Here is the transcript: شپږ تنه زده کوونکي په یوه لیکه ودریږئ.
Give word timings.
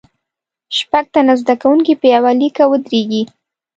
شپږ 0.77 1.05
تنه 1.13 1.33
زده 1.41 1.55
کوونکي 1.61 1.93
په 2.01 2.05
یوه 2.15 2.31
لیکه 2.41 2.63
ودریږئ. 2.67 3.23